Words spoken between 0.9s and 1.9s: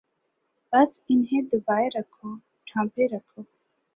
انہیں دبائے